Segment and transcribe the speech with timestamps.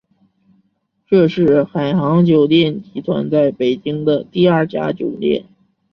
[1.05, 5.45] 这是海航酒店集团在北京的第二家酒店。